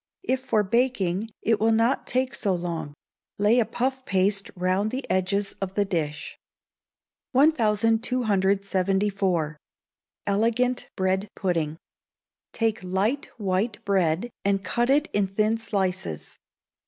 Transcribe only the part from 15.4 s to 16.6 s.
slices.